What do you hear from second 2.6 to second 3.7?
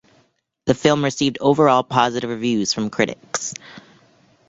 from critics.